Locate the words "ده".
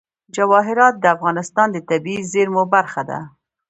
3.09-3.19